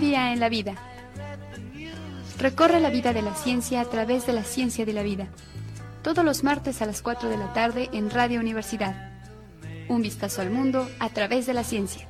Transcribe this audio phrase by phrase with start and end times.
[0.00, 0.74] día en la vida.
[2.38, 5.28] Recorre la vida de la ciencia a través de la ciencia de la vida.
[6.02, 9.12] Todos los martes a las 4 de la tarde en Radio Universidad.
[9.88, 12.08] Un vistazo al mundo a través de la ciencia.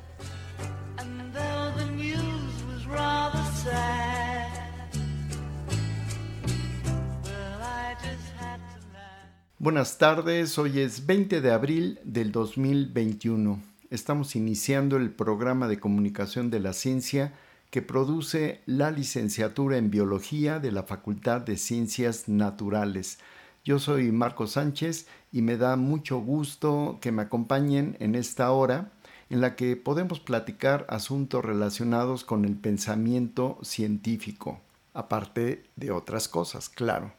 [9.58, 13.60] Buenas tardes, hoy es 20 de abril del 2021.
[13.90, 17.34] Estamos iniciando el programa de comunicación de la ciencia
[17.70, 23.18] que produce la licenciatura en biología de la Facultad de Ciencias Naturales.
[23.64, 28.90] Yo soy Marco Sánchez y me da mucho gusto que me acompañen en esta hora
[29.28, 34.60] en la que podemos platicar asuntos relacionados con el pensamiento científico,
[34.92, 37.12] aparte de otras cosas, claro.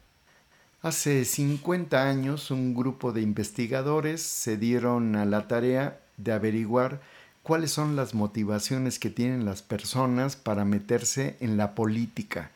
[0.87, 7.01] Hace 50 años un grupo de investigadores se dieron a la tarea de averiguar
[7.43, 12.53] cuáles son las motivaciones que tienen las personas para meterse en la política.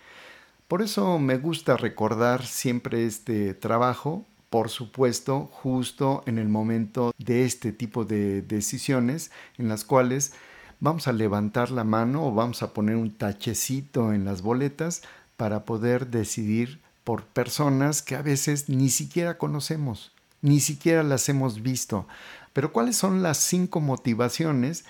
[0.69, 7.45] Por eso me gusta recordar siempre este trabajo por supuesto, justo en el momento de
[7.45, 10.35] este tipo de decisiones en las cuales
[10.79, 15.03] vamos a levantar la mano o vamos a poner un tachecito en las boletas
[15.37, 20.13] para poder decidir por personas que a veces ni siquiera conocemos,
[20.43, 22.07] ni siquiera las hemos visto.
[22.53, 24.85] Pero ¿cuáles son las cinco motivaciones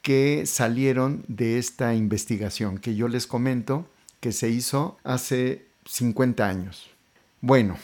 [0.00, 3.86] que salieron de esta investigación que yo les comento
[4.20, 6.90] que se hizo hace 50 años?
[7.40, 7.76] Bueno,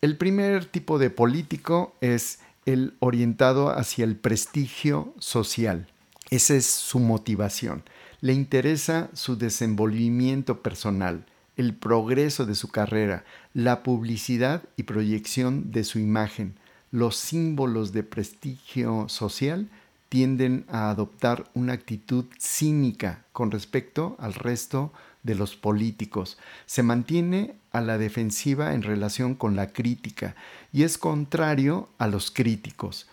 [0.00, 5.88] el primer tipo de político es el orientado hacia el prestigio social.
[6.30, 7.84] Esa es su motivación.
[8.20, 11.26] Le interesa su desenvolvimiento personal,
[11.62, 13.24] el progreso de su carrera,
[13.54, 16.54] la publicidad y proyección de su imagen.
[16.90, 19.68] Los símbolos de prestigio social
[20.08, 24.92] tienden a adoptar una actitud cínica con respecto al resto
[25.22, 26.36] de los políticos.
[26.66, 30.34] Se mantiene a la defensiva en relación con la crítica
[30.72, 33.06] y es contrario a los críticos.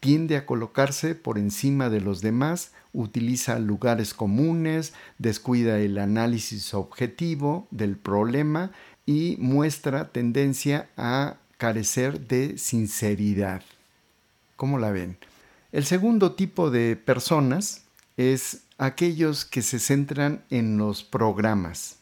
[0.00, 7.68] Tiende a colocarse por encima de los demás, utiliza lugares comunes, descuida el análisis objetivo
[7.70, 8.70] del problema
[9.04, 13.62] y muestra tendencia a carecer de sinceridad.
[14.56, 15.18] ¿Cómo la ven?
[15.72, 17.82] El segundo tipo de personas
[18.16, 21.96] es aquellos que se centran en los programas.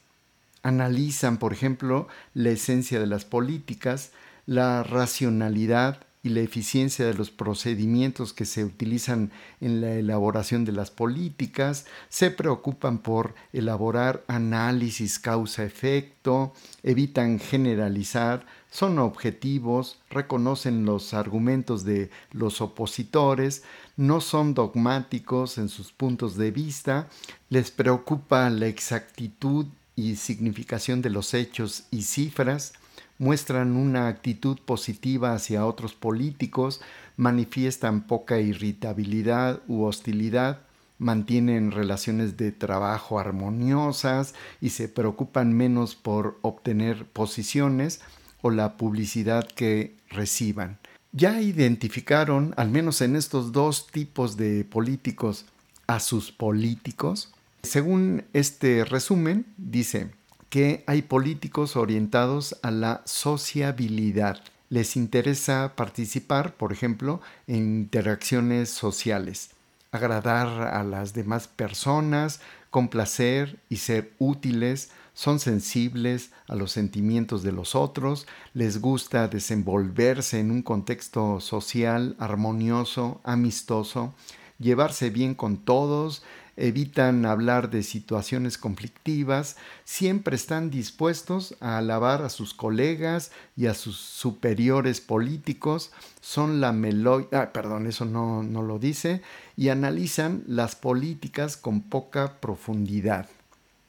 [0.62, 4.12] Analizan, por ejemplo, la esencia de las políticas,
[4.47, 10.71] la racionalidad y la eficiencia de los procedimientos que se utilizan en la elaboración de
[10.71, 16.53] las políticas, se preocupan por elaborar análisis causa-efecto,
[16.84, 23.65] evitan generalizar, son objetivos, reconocen los argumentos de los opositores,
[23.97, 27.09] no son dogmáticos en sus puntos de vista,
[27.50, 29.66] les preocupa la exactitud
[29.97, 32.75] y significación de los hechos y cifras,
[33.22, 36.81] muestran una actitud positiva hacia otros políticos,
[37.16, 40.62] manifiestan poca irritabilidad u hostilidad,
[40.99, 48.00] mantienen relaciones de trabajo armoniosas y se preocupan menos por obtener posiciones
[48.41, 50.78] o la publicidad que reciban.
[51.12, 55.44] Ya identificaron, al menos en estos dos tipos de políticos,
[55.87, 57.33] a sus políticos.
[57.62, 60.10] Según este resumen, dice
[60.53, 64.45] que hay políticos orientados a la sociabilidad.
[64.69, 69.53] Les interesa participar, por ejemplo, en interacciones sociales,
[69.93, 77.53] agradar a las demás personas, complacer y ser útiles, son sensibles a los sentimientos de
[77.53, 84.13] los otros, les gusta desenvolverse en un contexto social armonioso, amistoso,
[84.59, 86.23] llevarse bien con todos,
[86.57, 93.75] evitan hablar de situaciones conflictivas, siempre están dispuestos a alabar a sus colegas y a
[93.75, 97.28] sus superiores políticos, son la melo...
[97.33, 99.22] Ah, perdón, eso no, no lo dice,
[99.57, 103.28] y analizan las políticas con poca profundidad.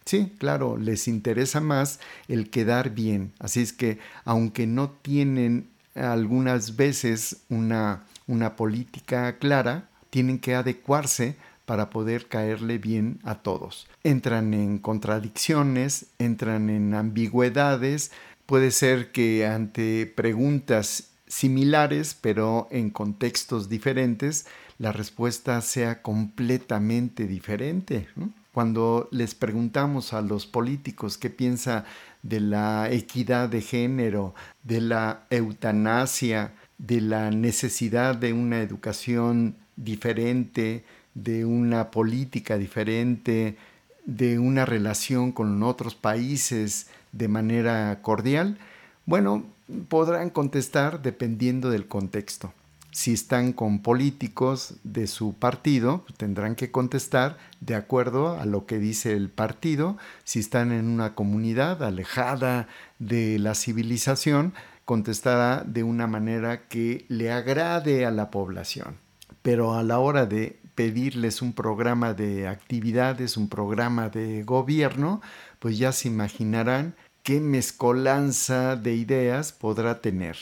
[0.05, 3.31] Sí, claro, les interesa más el quedar bien.
[3.39, 11.37] Así es que, aunque no tienen algunas veces una, una política clara, tienen que adecuarse
[11.65, 13.87] para poder caerle bien a todos.
[14.03, 18.11] Entran en contradicciones, entran en ambigüedades,
[18.45, 24.45] puede ser que ante preguntas similares, pero en contextos diferentes,
[24.77, 28.07] la respuesta sea completamente diferente.
[28.51, 31.85] Cuando les preguntamos a los políticos qué piensa
[32.21, 40.83] de la equidad de género, de la eutanasia, de la necesidad de una educación diferente,
[41.15, 43.57] de una política diferente,
[44.05, 48.57] de una relación con otros países de manera cordial,
[49.05, 49.43] bueno,
[49.87, 52.53] podrán contestar dependiendo del contexto.
[52.91, 58.77] Si están con políticos de su partido, tendrán que contestar de acuerdo a lo que
[58.77, 59.97] dice el partido.
[60.25, 62.67] Si están en una comunidad alejada
[62.99, 64.53] de la civilización,
[64.85, 68.97] contestará de una manera que le agrade a la población.
[69.41, 75.21] Pero a la hora de pedirles un programa de actividades, un programa de gobierno,
[75.59, 80.37] pues ya se imaginarán qué mezcolanza de ideas podrá tener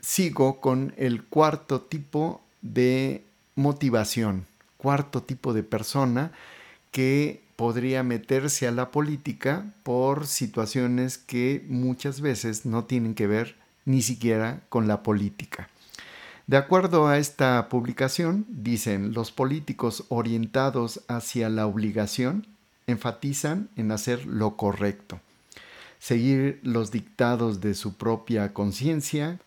[0.00, 3.24] sigo con el cuarto tipo de
[3.54, 4.46] motivación,
[4.76, 6.32] cuarto tipo de persona
[6.90, 13.56] que podría meterse a la política por situaciones que muchas veces no tienen que ver
[13.84, 15.68] ni siquiera con la política.
[16.50, 22.48] De acuerdo a esta publicación, dicen, los políticos orientados hacia la obligación
[22.88, 25.20] enfatizan en hacer lo correcto,
[26.00, 29.38] seguir los dictados de su propia conciencia,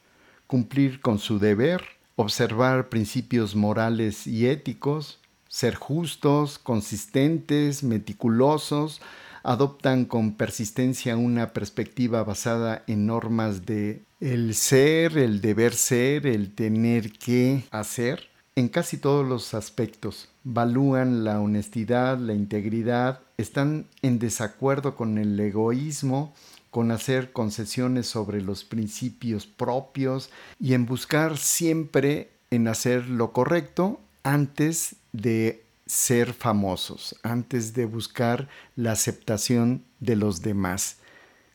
[0.48, 1.84] cumplir con su deber,
[2.16, 5.20] observar principios morales y éticos,
[5.50, 9.02] ser justos, consistentes, meticulosos,
[9.44, 16.56] adoptan con persistencia una perspectiva basada en normas de el ser, el deber ser, el
[16.56, 20.30] tener que hacer, en casi todos los aspectos.
[20.44, 26.34] Valúan la honestidad, la integridad, están en desacuerdo con el egoísmo,
[26.72, 30.30] con hacer concesiones sobre los principios propios
[30.60, 35.64] y en buscar siempre en hacer lo correcto antes de
[35.94, 40.98] ser famosos, antes de buscar la aceptación de los demás.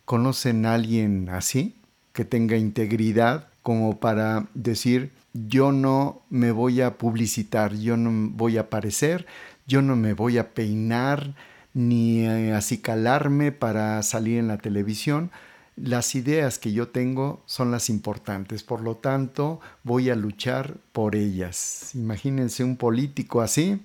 [0.04, 1.74] ¿Conocen a alguien así?
[2.12, 8.58] Que tenga integridad como para decir, yo no me voy a publicitar, yo no voy
[8.58, 9.26] a aparecer,
[9.66, 11.34] yo no me voy a peinar,
[11.74, 15.32] ni eh, acicalarme para salir en la televisión.
[15.74, 21.16] Las ideas que yo tengo son las importantes, por lo tanto voy a luchar por
[21.16, 21.90] ellas.
[21.96, 23.80] Imagínense un político así.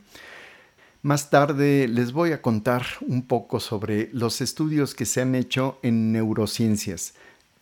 [1.04, 5.78] Más tarde les voy a contar un poco sobre los estudios que se han hecho
[5.84, 7.14] en neurociencias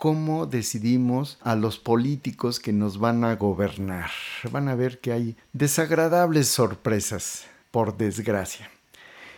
[0.01, 4.09] cómo decidimos a los políticos que nos van a gobernar.
[4.51, 8.71] Van a ver que hay desagradables sorpresas, por desgracia.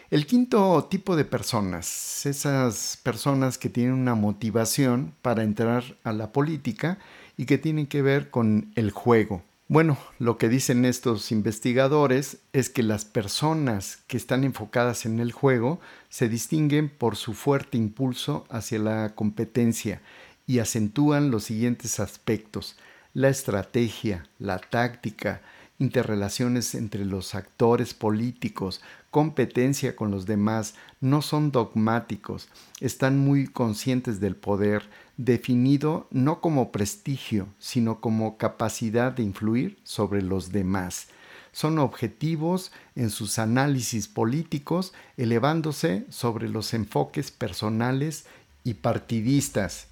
[0.09, 6.31] El quinto tipo de personas, esas personas que tienen una motivación para entrar a la
[6.31, 6.97] política
[7.35, 9.43] y que tienen que ver con el juego.
[9.69, 15.31] Bueno, lo que dicen estos investigadores es que las personas que están enfocadas en el
[15.31, 15.79] juego
[16.09, 20.01] se distinguen por su fuerte impulso hacia la competencia
[20.45, 22.75] y acentúan los siguientes aspectos,
[23.13, 25.41] la estrategia, la táctica,
[25.79, 28.81] interrelaciones entre los actores políticos,
[29.11, 32.49] competencia con los demás, no son dogmáticos,
[32.81, 34.83] están muy conscientes del poder,
[35.17, 41.07] definido no como prestigio, sino como capacidad de influir sobre los demás.
[41.51, 48.25] Son objetivos en sus análisis políticos, elevándose sobre los enfoques personales
[48.63, 49.87] y partidistas.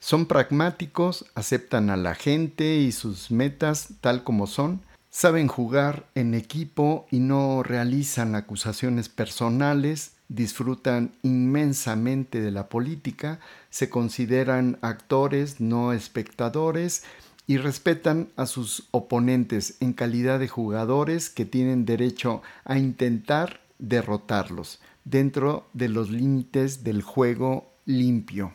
[0.00, 6.34] Son pragmáticos, aceptan a la gente y sus metas tal como son, saben jugar en
[6.34, 15.92] equipo y no realizan acusaciones personales, disfrutan inmensamente de la política, se consideran actores, no
[15.92, 17.04] espectadores,
[17.46, 24.80] y respetan a sus oponentes en calidad de jugadores que tienen derecho a intentar derrotarlos
[25.04, 28.52] dentro de los límites del juego limpio.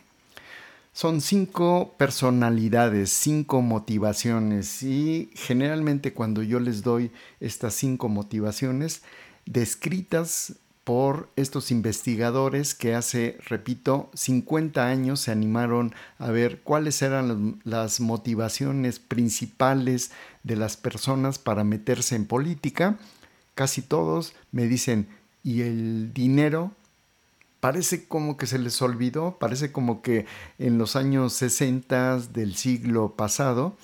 [0.92, 9.04] Son cinco personalidades, cinco motivaciones y generalmente cuando yo les doy estas cinco motivaciones
[9.46, 10.56] descritas
[10.90, 18.00] por estos investigadores que hace, repito, 50 años se animaron a ver cuáles eran las
[18.00, 20.10] motivaciones principales
[20.42, 22.98] de las personas para meterse en política.
[23.54, 25.08] Casi todos me dicen,
[25.44, 26.72] ¿y el dinero?
[27.60, 30.26] parece como que se les olvidó, parece como que
[30.58, 33.78] en los años 60 del siglo pasado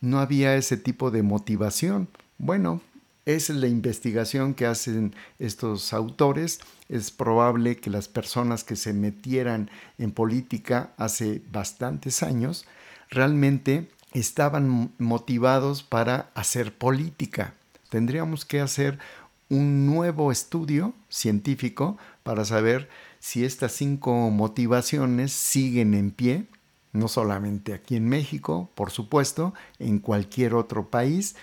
[0.00, 2.08] no había ese tipo de motivación.
[2.38, 2.80] Bueno,
[3.26, 6.60] es la investigación que hacen estos autores.
[6.88, 9.68] Es probable que las personas que se metieran
[9.98, 12.64] en política hace bastantes años
[13.10, 17.54] realmente estaban motivados para hacer política.
[17.90, 18.98] Tendríamos que hacer
[19.48, 26.46] un nuevo estudio científico para saber si estas cinco motivaciones siguen en pie,
[26.92, 31.36] no solamente aquí en México, por supuesto, en cualquier otro país,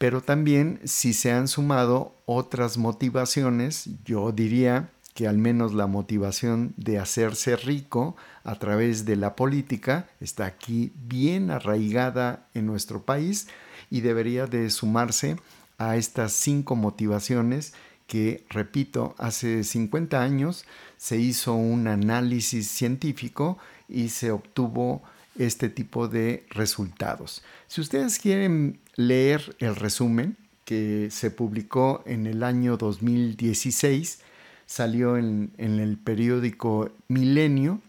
[0.00, 6.72] pero también si se han sumado otras motivaciones, yo diría que al menos la motivación
[6.78, 13.48] de hacerse rico a través de la política está aquí bien arraigada en nuestro país
[13.90, 15.36] y debería de sumarse
[15.76, 17.74] a estas cinco motivaciones
[18.06, 20.64] que, repito, hace 50 años
[20.96, 25.02] se hizo un análisis científico y se obtuvo
[25.38, 27.42] este tipo de resultados.
[27.68, 34.20] Si ustedes quieren leer el resumen que se publicó en el año 2016,
[34.66, 37.80] salió en, el periódico Milenio,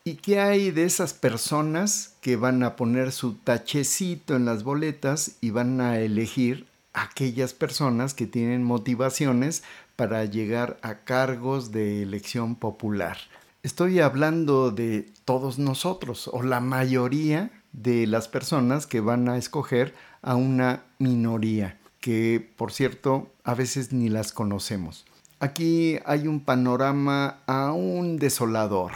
[0.04, 5.36] ¿Y qué hay de esas personas que van a poner su tachecito en las boletas
[5.40, 9.62] y van a elegir aquellas personas que tienen motivaciones
[9.96, 13.18] para llegar a cargos de elección popular.
[13.62, 19.94] Estoy hablando de todos nosotros o la mayoría de las personas que van a escoger
[20.22, 25.06] a una minoría, que por cierto a veces ni las conocemos.
[25.44, 28.92] Aquí hay un panorama aún desolador.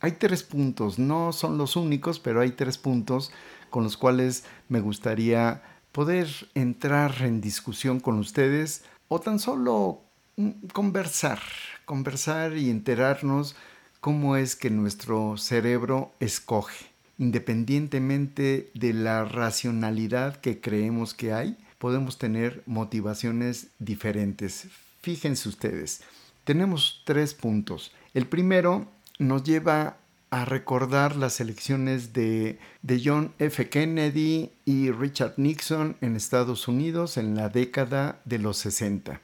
[0.00, 3.30] Hay tres puntos, no son los únicos, pero hay tres puntos
[3.68, 5.62] con los cuales me gustaría
[5.92, 10.00] poder entrar en discusión con ustedes o tan solo
[10.38, 11.40] mm, conversar,
[11.84, 13.54] conversar y enterarnos
[14.00, 16.86] cómo es que nuestro cerebro escoge,
[17.18, 24.68] independientemente de la racionalidad que creemos que hay, podemos tener motivaciones diferentes.
[25.02, 26.02] Fíjense ustedes,
[26.44, 27.92] tenemos tres puntos.
[28.12, 28.86] El primero
[29.18, 29.96] nos lleva
[30.30, 32.58] a recordar las elecciones de,
[33.02, 33.68] John F.
[33.68, 39.20] Kennedy y Richard Nixon en Estados Unidos en la década de los 60.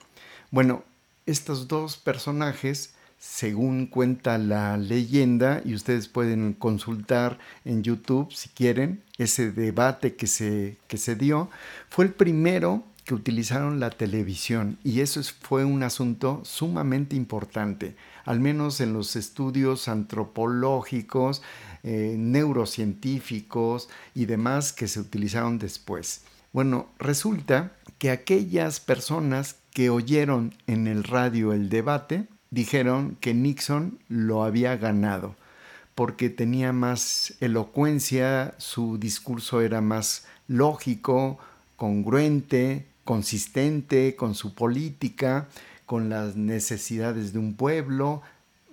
[0.50, 0.82] Bueno,
[1.26, 9.02] estos dos personajes, según cuenta la leyenda, y ustedes pueden consultar en YouTube si quieren,
[9.18, 11.50] ese debate que se, que se dio,
[11.88, 17.94] fue el primero que utilizaron la televisión y eso fue un asunto sumamente importante,
[18.24, 21.40] al menos en los estudios antropológicos,
[21.84, 26.24] eh, neurocientíficos y demás que se utilizaron después.
[26.52, 34.00] Bueno, resulta que aquellas personas que oyeron en el radio el debate dijeron que Nixon
[34.08, 35.36] lo había ganado
[35.94, 41.38] porque tenía más elocuencia, su discurso era más lógico,
[41.76, 45.48] congruente, consistente con su política,
[45.86, 48.20] con las necesidades de un pueblo,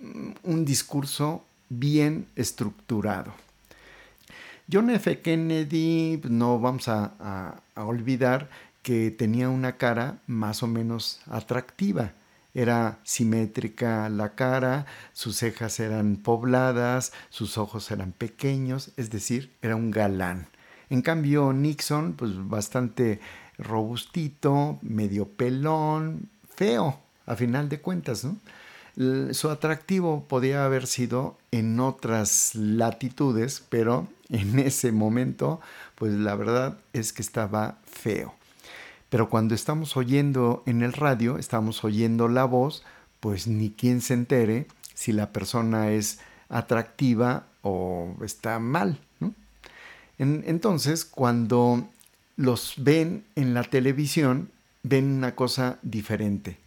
[0.02, 3.32] mm, un discurso bien estructurado.
[4.70, 5.20] John F.
[5.20, 8.48] Kennedy, pues, no vamos a, olvidar
[8.82, 12.12] que tenía una cara más o menos atractiva.
[12.54, 19.76] Era simétrica la cara, sus cejas eran pobladas, sus ojos eran pequeños, es decir, era
[19.76, 20.46] un galán.
[20.88, 23.20] En cambio, Nixon, pues bastante
[23.58, 28.26] robustito, medio pelón, feo, a final de cuentas.
[29.32, 35.60] Su atractivo podía haber sido en otras latitudes, pero en ese momento,
[35.96, 38.34] pues la verdad es que estaba feo.
[39.08, 42.82] Pero cuando estamos oyendo en el radio, estamos oyendo la voz,
[43.20, 46.18] pues ni quien se entere si la persona es
[46.48, 48.98] atractiva o está mal.
[50.18, 51.88] entonces, cuando
[52.36, 54.50] los ven en la televisión,
[54.82, 56.58] ven una cosa diferente.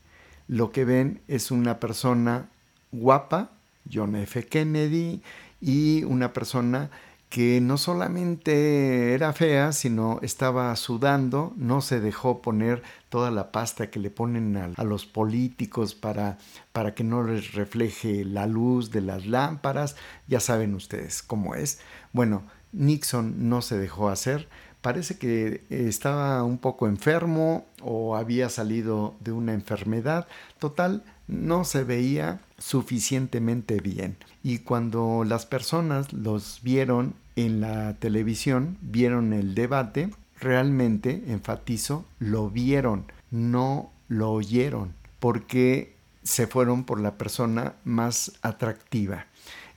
[0.47, 2.49] Lo que ven es una persona
[2.91, 3.51] guapa,
[3.91, 4.45] John F.
[4.45, 5.21] Kennedy,
[5.59, 6.89] y una persona
[7.29, 13.89] que no solamente era fea, sino estaba sudando, no se dejó poner toda la pasta
[13.89, 16.37] que le ponen a, los políticos para,
[16.71, 19.97] para que no les refleje la luz de las lámparas,
[20.27, 21.79] ya saben ustedes cómo es.
[22.13, 24.47] Bueno, Nixon no se dejó hacer,
[24.81, 30.27] parece que estaba un poco enfermo o había salido de una enfermedad.
[30.59, 34.17] Total, no se veía suficientemente bien.
[34.43, 42.49] Y cuando las personas los vieron en la televisión, vieron el debate, realmente, enfatizo, lo
[42.49, 49.25] vieron, no lo oyeron, porque se fueron por la persona más atractiva.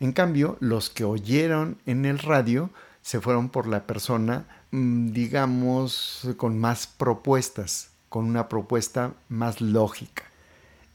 [0.01, 2.71] En cambio, los que oyeron en el radio
[3.03, 10.25] se fueron por la persona, digamos, con más propuestas, con una propuesta más lógica.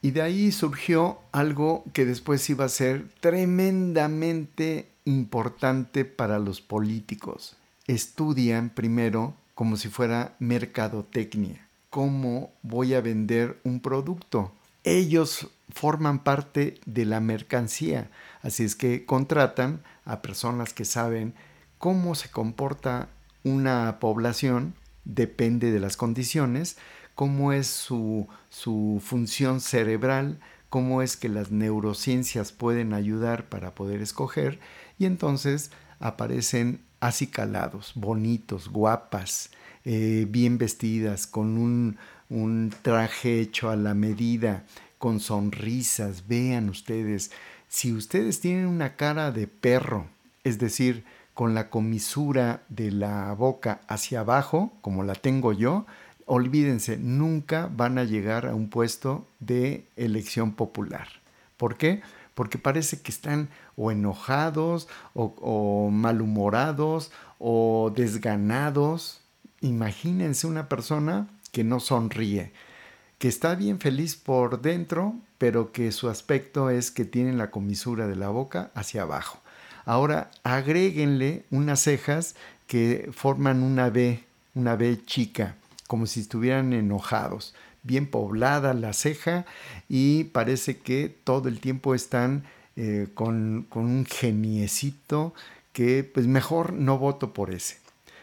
[0.02, 7.56] Y de ahí surgió algo que después iba a ser tremendamente importante para los políticos.
[7.88, 11.68] Estudian primero como si fuera mercadotecnia.
[11.90, 14.52] ¿Cómo voy a vender un producto?
[14.84, 18.12] Ellos forman parte de la mercancía,
[18.44, 21.34] así es que contratan a personas que saben
[21.80, 23.10] cómo se comporta
[23.46, 24.74] una población,
[25.06, 26.78] depende de las condiciones,
[27.14, 34.02] cómo es su, su función cerebral, cómo es que las neurociencias pueden ayudar para poder
[34.02, 34.60] escoger,
[35.00, 39.52] y entonces aparecen acicalados, bonitos, guapas,
[39.86, 41.98] eh, bien vestidas, con un,
[42.30, 44.66] un traje hecho a la medida,
[44.98, 46.28] con sonrisas.
[46.28, 47.32] Vean ustedes,
[47.68, 50.08] si ustedes tienen una cara de perro,
[50.44, 51.04] es decir,
[51.36, 55.86] con la comisura de la boca hacia abajo, como la tengo yo,
[56.26, 61.08] olvídense, nunca van a llegar a un puesto de elección popular.
[61.58, 62.02] ¿Por qué?
[62.34, 69.20] Porque parece que están o enojados o, malhumorados o desganados.
[69.60, 72.54] Imagínense una persona que no sonríe,
[73.20, 78.08] que está bien feliz por dentro, pero que su aspecto es que tiene la comisura
[78.08, 79.40] de la boca hacia abajo.
[79.86, 82.36] Ahora agréguenle unas cejas
[82.68, 84.24] que forman una B,
[84.56, 85.56] una B chica
[85.88, 87.54] como si estuvieran enojados.
[87.84, 89.46] Bien poblada la ceja
[89.88, 92.44] y parece que todo el tiempo están
[92.76, 95.34] eh, con, un geniecito
[95.72, 97.78] que pues mejor no voto por ese.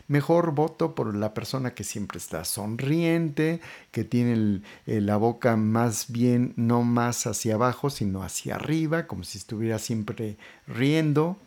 [0.09, 3.61] Mejor voto por la persona que siempre está sonriente,
[3.93, 9.39] que tiene la boca más bien no más hacia abajo, sino hacia arriba, como si
[9.39, 11.39] estuviera siempre riendo,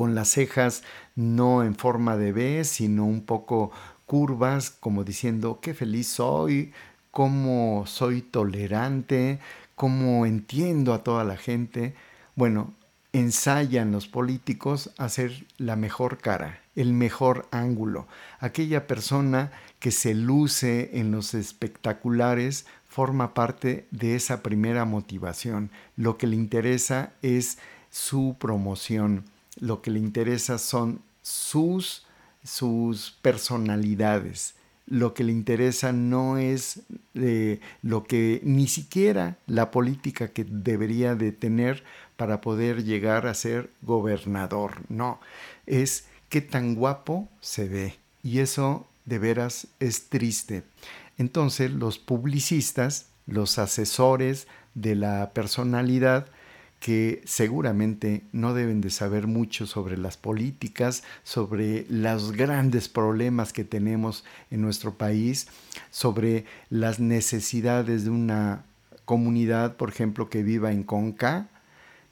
[0.00, 0.82] con las cejas
[1.14, 3.70] no en forma de B, sino un poco
[4.06, 6.72] curvas como diciendo qué feliz soy,
[7.10, 9.40] cómo soy tolerante,
[9.74, 11.94] cómo entiendo a toda la gente.
[12.34, 12.72] Bueno,
[13.12, 18.06] ensayan los políticos a hacer la mejor cara, el mejor ángulo.
[18.38, 25.70] Aquella persona que se luce en los espectaculares forma parte de esa primera motivación.
[25.94, 27.58] Lo que le interesa es
[27.90, 29.24] su promoción,
[29.58, 32.04] lo que le interesa son sus
[32.44, 34.54] sus personalidades.
[34.86, 36.82] Lo que le interesa no es
[37.14, 41.84] eh, lo que ni siquiera la política que debería de tener
[42.16, 44.82] para poder llegar a ser gobernador.
[44.88, 45.20] No,
[45.66, 47.94] es qué tan guapo se ve.
[48.22, 50.64] Y eso de veras es triste.
[51.18, 56.26] Entonces los publicistas, los asesores de la personalidad,
[56.80, 63.64] que seguramente no deben de saber mucho sobre las políticas, sobre los grandes problemas que
[63.64, 65.46] tenemos en nuestro país,
[65.90, 68.64] sobre las necesidades de una
[69.04, 71.48] comunidad, por ejemplo, que viva en Conca.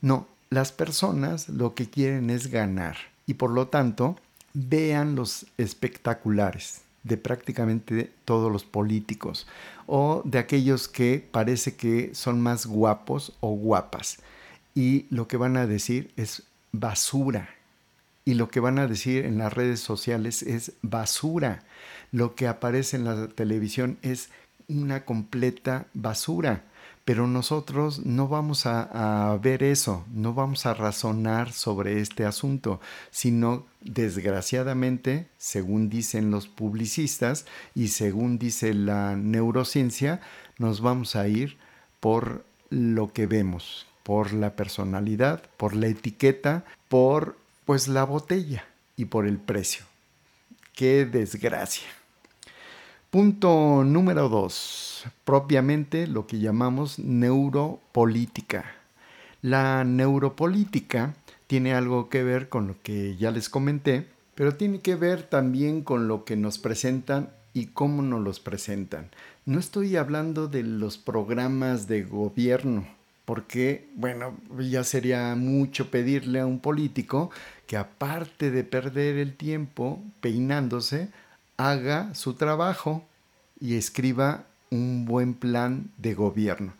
[0.02, 4.16] No, las personas lo que quieren es ganar y por lo tanto
[4.52, 9.46] vean los espectaculares de prácticamente todos los políticos
[9.87, 14.18] o de aquellos que parece que son más guapos o guapas
[14.79, 17.49] y lo que van a decir es basura.
[18.25, 21.64] Y lo que van a decir en las redes sociales es basura.
[22.12, 24.31] Lo que aparece en la televisión es
[24.69, 26.62] una completa basura.
[27.05, 33.67] Pero nosotros no vamos a, ver eso, no vamos a razonar sobre este asunto, sino
[33.81, 40.21] desgraciadamente, según dicen los publicistas y según dice la neurociencia,
[40.57, 41.59] nos vamos a ir
[41.99, 48.64] por lo que vemos, por la personalidad, por la etiqueta, por pues la botella
[48.97, 49.85] y por el precio.
[50.73, 51.87] Qué desgracia.
[53.11, 58.64] Punto número dos, propiamente lo que llamamos neuropolítica.
[59.42, 61.14] La neuropolítica
[61.47, 65.83] tiene algo que ver con lo que ya les comenté, pero tiene que ver también
[65.83, 69.11] con lo que nos presentan y cómo nos los presentan.
[69.44, 72.87] No estoy hablando de los programas de gobierno,
[73.29, 77.31] porque, bueno, ya sería mucho pedirle a un político
[77.67, 81.11] que aparte de perder el tiempo peinándose,
[81.59, 83.05] haga su trabajo
[83.61, 86.73] y escriba un buen plan de gobierno.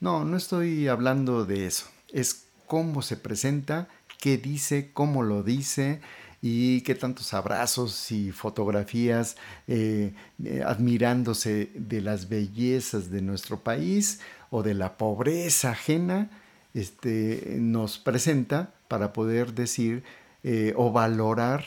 [0.00, 1.84] No, no estoy hablando de eso.
[2.10, 3.86] Es cómo se presenta,
[4.18, 6.00] qué dice, cómo lo dice
[6.40, 9.36] y qué tantos abrazos y fotografías
[9.68, 16.30] eh, eh, admirándose de las bellezas de nuestro país o de la pobreza ajena
[16.74, 20.02] este, nos presenta para poder decir
[20.42, 21.64] eh, o valorar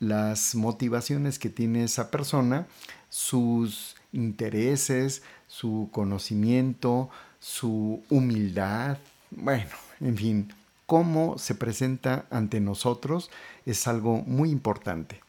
[0.00, 2.66] las motivaciones que tiene esa persona,
[3.08, 7.10] sus intereses, su conocimiento,
[7.40, 8.98] su humildad,
[9.30, 10.52] bueno, en fin,
[10.86, 13.30] cómo se presenta ante nosotros
[13.66, 15.20] es algo muy importante.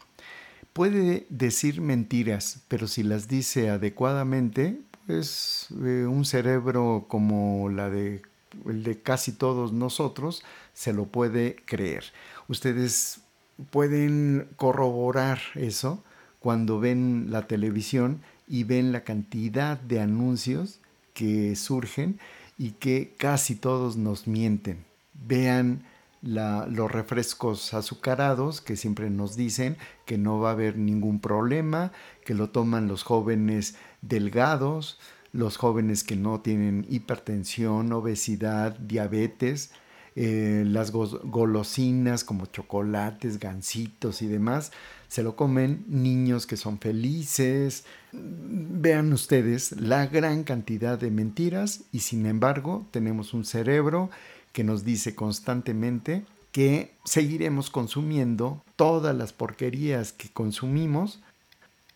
[0.74, 8.22] Puede decir mentiras, pero si las dice adecuadamente, pues eh, un cerebro como la de,
[8.66, 12.06] el de casi todos nosotros se lo puede creer.
[12.48, 13.22] Ustedes
[13.70, 16.04] pueden corroborar eso
[16.40, 20.80] cuando ven la televisión y ven la cantidad de anuncios
[21.14, 22.20] que surgen
[22.58, 24.86] y que casi todos nos mienten.
[25.14, 25.84] Vean
[26.22, 31.92] los refrescos azucarados que siempre nos dicen que no va a haber ningún problema,
[32.26, 33.76] que lo toman los jóvenes
[34.08, 35.00] delgados,
[35.32, 39.72] los jóvenes que no tienen hipertensión, obesidad, diabetes,
[40.18, 44.72] eh, las golosinas como chocolates, gansitos y demás,
[45.10, 47.84] se lo comen niños que son felices.
[48.14, 54.10] Vean ustedes la gran cantidad de mentiras y sin embargo tenemos un cerebro
[54.54, 61.20] que nos dice constantemente que seguiremos consumiendo todas las porquerías que consumimos.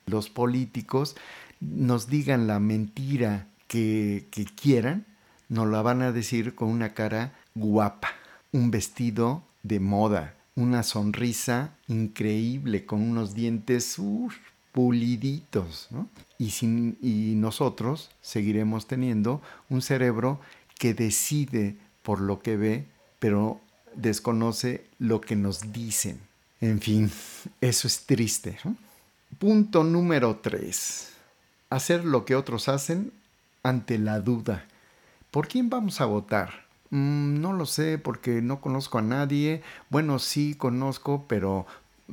[0.06, 1.16] Los políticos
[1.60, 4.28] nos digan la mentira que,
[4.60, 5.06] quieran,
[5.48, 8.10] nos la van a decir con una cara guapa,
[8.52, 13.98] un vestido de moda, una sonrisa increíble con unos dientes
[14.72, 15.90] puliditos.
[16.38, 20.40] Y, sin, y nosotros seguiremos teniendo un cerebro
[20.78, 22.88] que decide por lo que ve,
[23.20, 23.60] pero
[23.96, 26.20] desconoce lo que nos dicen.
[26.62, 27.12] En fin,
[27.62, 28.58] eso es triste.
[29.38, 31.10] Punto número tres.
[31.70, 33.12] Hacer lo que otros hacen
[33.64, 34.66] ante la duda.
[35.32, 36.66] ¿Por quién vamos a votar?
[36.90, 39.62] Mm, no lo sé porque no conozco a nadie.
[39.90, 41.68] Bueno, sí conozco, pero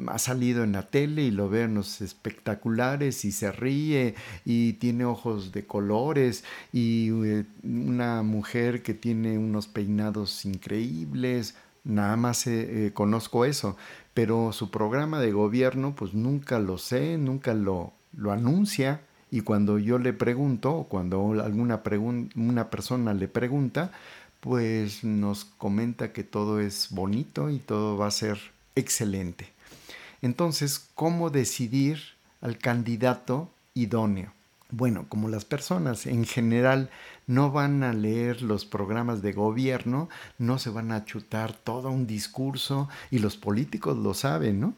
[0.08, 4.14] ha salido en la tele y lo veo en los espectaculares y se ríe
[4.44, 11.54] y tiene ojos de colores y eh, una mujer que tiene unos peinados increíbles.
[11.84, 13.76] Nada más eh, eh, conozco eso,
[14.12, 19.00] pero su programa de gobierno pues nunca lo sé, nunca lo, lo anuncia.
[19.30, 21.82] Y cuando yo le pregunto, o cuando alguna
[22.36, 23.90] una persona le pregunta,
[24.40, 28.38] pues nos comenta que todo es bonito y todo va a ser
[28.76, 29.48] excelente.
[30.22, 31.98] Entonces, ¿cómo decidir
[32.40, 34.32] al candidato idóneo?
[34.70, 36.90] Bueno, como las personas en general
[37.26, 40.08] no van a leer los programas de gobierno,
[40.38, 44.74] no se van a chutar todo un discurso y los políticos lo saben, ¿no?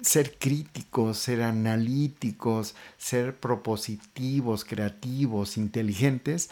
[0.00, 6.50] Ser críticos, ser analíticos, ser propositivos, creativos, inteligentes,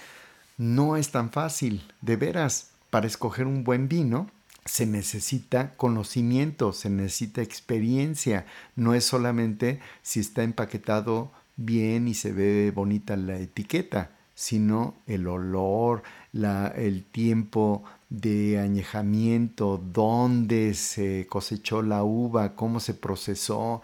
[0.58, 1.82] no es tan fácil.
[2.00, 4.30] De veras, para escoger un buen vino
[4.66, 8.46] se necesita conocimiento, se necesita experiencia.
[8.74, 15.26] No es solamente si está empaquetado bien y se ve bonita la etiqueta, sino el
[15.26, 23.80] olor, la, el tiempo de añejamiento, dónde se cosechó la uva, cómo se procesó.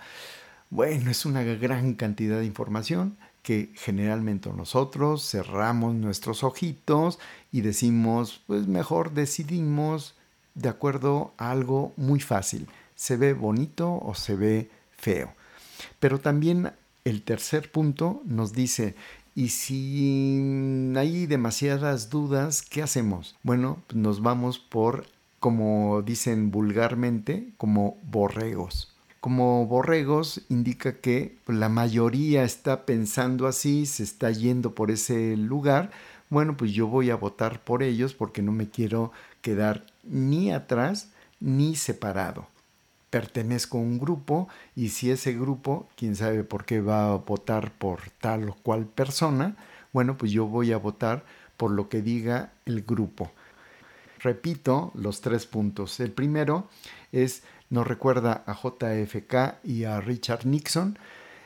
[0.68, 7.18] Bueno, es una gran cantidad de información que generalmente nosotros cerramos nuestros ojitos
[7.50, 10.14] y decimos, pues mejor decidimos
[10.54, 12.68] de acuerdo a algo muy fácil.
[12.94, 15.32] Se ve bonito o se ve feo.
[15.98, 16.72] Pero también
[17.04, 18.94] el tercer punto nos dice,
[19.34, 23.36] y si hay demasiadas dudas, ¿qué hacemos?
[23.42, 25.06] Bueno, nos vamos por,
[25.40, 28.92] como dicen vulgarmente, como borregos
[29.22, 35.92] como borregos indica que la mayoría está pensando así, se está yendo por ese lugar.
[36.28, 41.12] Bueno, pues yo voy a votar por ellos porque no me quiero quedar ni atrás
[41.38, 42.48] ni separado.
[43.12, 47.70] Pertenezco a un grupo y si ese grupo, quién sabe por qué va a votar
[47.72, 49.54] por tal o cual persona,
[49.92, 51.26] bueno, pues yo voy a votar
[51.58, 53.30] por lo que diga el grupo.
[54.18, 56.00] Repito los tres puntos.
[56.00, 56.70] El primero
[57.12, 60.98] es nos recuerda a JFK y a Richard Nixon.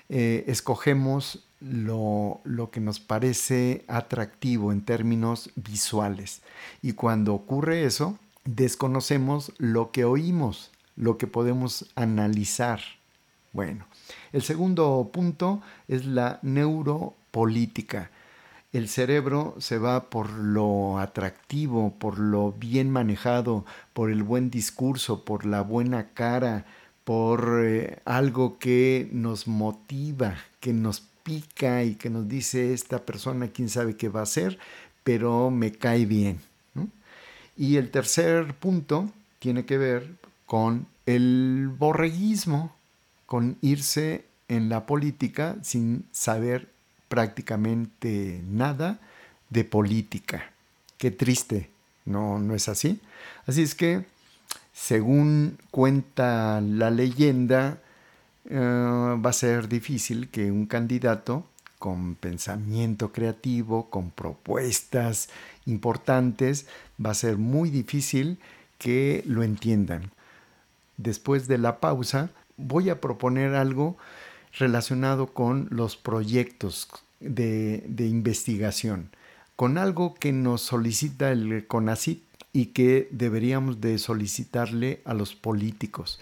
[0.09, 6.43] Eh, escogemos lo, lo, que nos parece atractivo en términos visuales.
[6.81, 12.81] Y cuando ocurre eso, desconocemos lo que oímos, lo que podemos analizar.
[13.53, 13.87] Bueno,
[14.33, 18.11] el segundo punto es la neuropolítica
[18.77, 25.25] el cerebro se va por lo atractivo, por lo bien manejado, por el buen discurso,
[25.25, 26.67] por la buena cara,
[27.05, 33.49] por eh, algo que nos motiva, que nos pica y que nos dice esta persona
[33.49, 34.59] quién sabe qué va a hacer,
[35.05, 36.41] pero me cae bien.
[37.57, 42.75] Y el tercer punto tiene que ver con el borreguismo,
[43.27, 46.69] con irse en la política sin saber
[47.09, 48.99] prácticamente nada
[49.51, 50.51] de política.
[50.99, 51.71] Qué triste,
[52.05, 53.01] ¿no, no es así?
[53.47, 54.05] Así es que,
[54.73, 57.79] según cuenta la leyenda,
[58.49, 61.45] eh, va a ser difícil que un candidato
[61.79, 65.29] con pensamiento creativo, con propuestas
[65.67, 66.67] importantes,
[67.05, 68.39] va a ser muy difícil
[68.79, 70.11] que lo entiendan.
[70.97, 73.97] Después de la pausa, voy a proponer algo
[74.59, 76.89] relacionado con los proyectos
[77.21, 79.11] de, investigación,
[79.55, 86.21] con algo que nos solicita el CONACIT y que deberíamos de solicitarle a los políticos.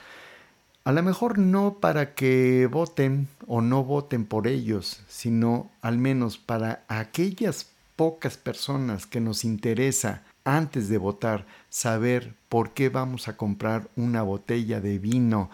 [0.85, 6.37] A lo mejor no para que voten o no voten por ellos, sino al menos
[6.37, 13.37] para aquellas pocas personas que nos interesa antes de votar saber por qué vamos a
[13.37, 15.51] comprar una botella de vino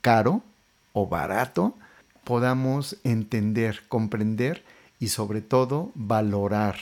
[0.00, 0.42] caro
[0.92, 1.74] o barato,
[2.24, 4.62] podamos entender, comprender
[5.00, 6.76] y sobre todo valorar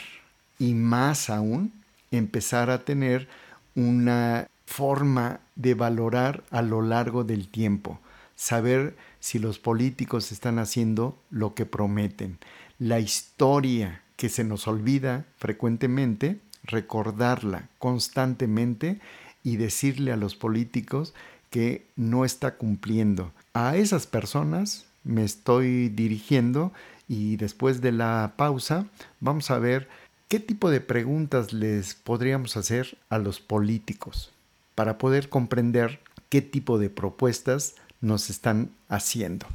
[0.58, 1.72] y más aún
[2.10, 3.28] empezar a tener
[3.74, 7.98] una forma de valorar a lo largo del tiempo,
[8.36, 12.38] saber si los políticos están haciendo lo que prometen.
[12.78, 19.00] La historia que se nos olvida frecuentemente, recordarla constantemente
[19.42, 21.14] y decirle a los políticos
[21.50, 23.32] que no está cumpliendo.
[23.54, 26.72] A esas personas me estoy dirigiendo
[27.08, 28.86] y después de la pausa
[29.20, 29.88] vamos a ver
[30.28, 34.32] qué tipo de preguntas les podríamos hacer a los políticos
[34.74, 39.46] para poder comprender qué tipo de propuestas nos están haciendo.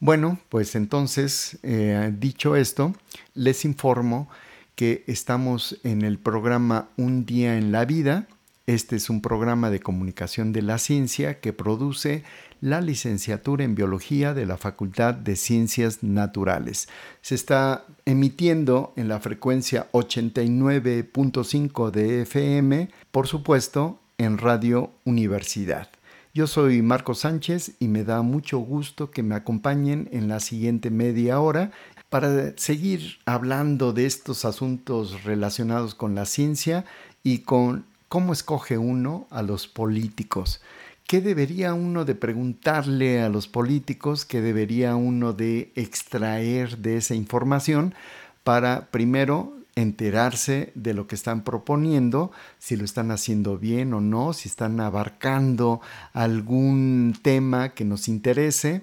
[0.00, 2.94] Bueno, pues entonces, eh, dicho esto,
[3.34, 4.28] les informo
[4.74, 8.26] que estamos en el programa Un día en la vida.
[8.66, 12.24] Este es un programa de comunicación de la ciencia que produce
[12.60, 16.88] la licenciatura en biología de la Facultad de Ciencias Naturales.
[17.20, 25.90] Se está emitiendo en la frecuencia 89.5 de FM, por supuesto, en Radio Universidad.
[26.32, 30.90] Yo soy Marco Sánchez y me da mucho gusto que me acompañen en la siguiente
[30.90, 31.70] media hora
[32.14, 36.84] para seguir hablando de estos asuntos relacionados con la ciencia
[37.24, 40.60] y con cómo escoge uno a los políticos.
[41.08, 44.24] ¿Qué debería uno de preguntarle a los políticos?
[44.24, 47.96] ¿Qué debería uno de extraer de esa información
[48.44, 54.34] para primero enterarse de lo que están proponiendo, si lo están haciendo bien o no,
[54.34, 55.80] si están abarcando
[56.12, 58.82] algún tema que nos interese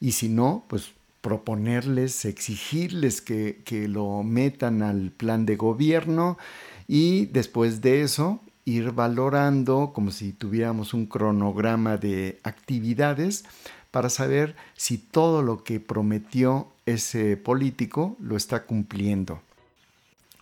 [0.00, 6.36] y si no, pues proponerles, exigirles que, que lo metan al plan de gobierno
[6.86, 13.44] y después de eso ir valorando como si tuviéramos un cronograma de actividades
[13.90, 19.40] para saber si todo lo que prometió ese político lo está cumpliendo.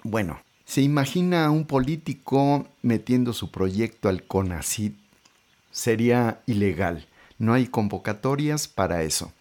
[0.03, 4.93] Bueno, se imagina a un político metiendo su proyecto al CONACID.
[5.71, 7.07] Sería ilegal.
[7.39, 9.33] No hay convocatorias para eso.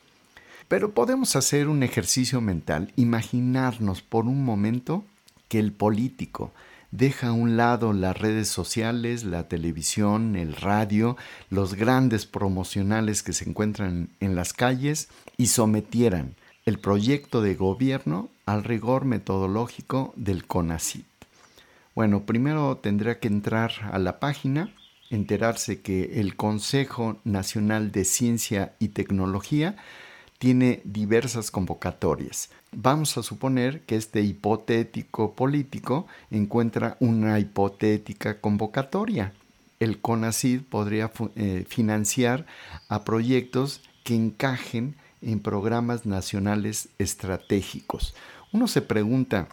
[0.69, 5.03] Pero podemos hacer un ejercicio mental, imaginarnos por un momento
[5.47, 6.53] que el político
[6.91, 11.17] deja a un lado las redes sociales, la televisión, el radio,
[11.49, 18.29] los grandes promocionales que se encuentran en las calles y sometieran el proyecto de gobierno
[18.45, 21.05] al rigor metodológico del CONACYT.
[21.95, 24.71] Bueno, primero tendrá que entrar a la página,
[25.10, 29.75] enterarse que el Consejo Nacional de Ciencia y Tecnología
[30.39, 32.49] tiene diversas convocatorias.
[32.71, 39.34] Vamos a suponer que este hipotético político encuentra una hipotética convocatoria.
[39.80, 42.45] El CONACID podría eh, financiar
[42.88, 48.15] a proyectos que encajen en programas nacionales estratégicos.
[48.52, 49.47] Uno se pregunta,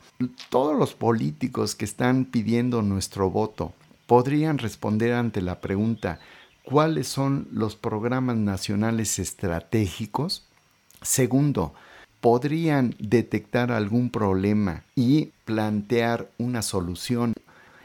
[0.51, 3.75] ¿todos los políticos que están pidiendo nuestro voto
[4.07, 6.21] podrían responder ante la pregunta,
[6.65, 10.47] ¿cuáles son los programas nacionales estratégicos?
[11.03, 11.75] Segundo,
[12.21, 17.35] podrían detectar algún problema y plantear una solución.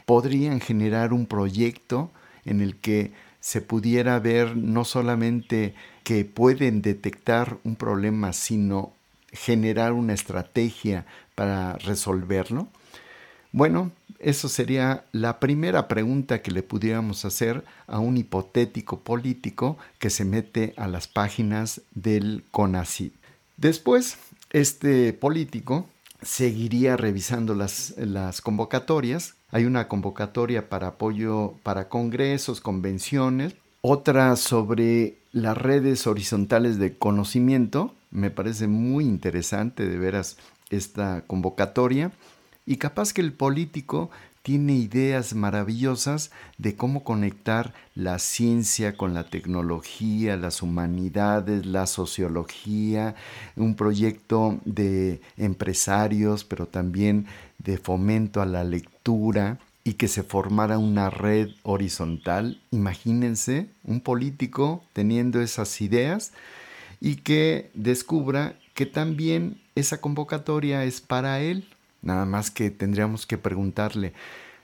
[0.06, 2.10] Podrían generar un proyecto
[2.44, 8.92] en el que se pudiera ver no solamente que pueden detectar un problema, sino
[9.32, 12.68] generar una estrategia para resolverlo.
[13.52, 20.10] Bueno, eso sería la primera pregunta que le pudiéramos hacer a un hipotético político que
[20.10, 23.12] se mete a las páginas del CONACYT.
[23.56, 24.16] Después,
[24.50, 25.86] este político
[26.22, 29.34] seguiría revisando las, las convocatorias.
[29.50, 37.92] Hay una convocatoria para apoyo para congresos, convenciones, Otra sobre las redes horizontales de conocimiento.
[38.12, 40.36] Me parece muy interesante de veras
[40.70, 42.12] esta convocatoria.
[42.66, 44.10] Y capaz que el político
[44.42, 53.14] tiene ideas maravillosas de cómo conectar la ciencia con la tecnología, las humanidades, la sociología,
[53.56, 57.26] un proyecto de empresarios, pero también
[57.58, 62.60] de fomento a la lectura y que se formara una red horizontal.
[62.70, 66.32] Imagínense un político teniendo esas ideas
[67.00, 71.68] y que descubra que también esa convocatoria es para él,
[72.02, 74.12] Nada más que tendríamos que preguntarle,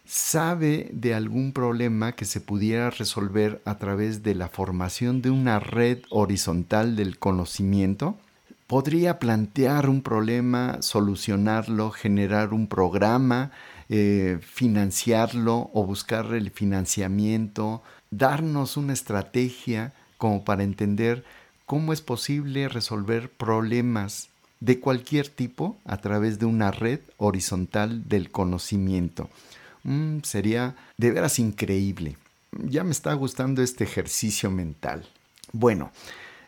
[0.05, 5.61] ¿sabe de algún problema que se pudiera resolver a través de la formación de una
[5.61, 8.19] red horizontal del conocimiento?
[8.67, 13.53] ¿Podría plantear un problema, solucionarlo, generar un programa,
[13.89, 21.25] eh, financiarlo o buscar el financiamiento, darnos una estrategia como para entender
[21.65, 24.29] cómo es posible resolver problemas
[24.61, 29.29] de cualquier tipo a través de una red horizontal del conocimiento.
[29.85, 32.17] Mm, sería de veras increíble.
[32.53, 35.07] Ya me está gustando este ejercicio mental.
[35.53, 35.93] Bueno,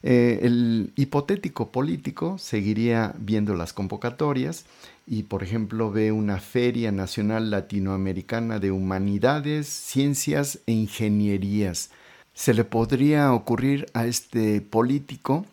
[0.03, 4.64] eh, el hipotético político seguiría viendo las convocatorias
[5.07, 11.90] y, por ejemplo, ve una Feria Nacional Latinoamericana de Humanidades, Ciencias e Ingenierías.
[12.33, 15.44] Se le podría ocurrir a este político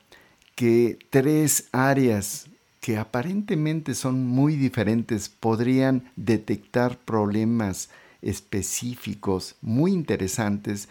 [0.58, 2.48] que tres áreas
[2.82, 7.90] que aparentemente son muy diferentes podrían detectar problemas
[8.24, 10.90] específicos muy interesantes